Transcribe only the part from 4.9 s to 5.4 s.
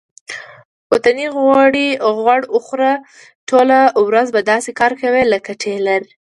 کوې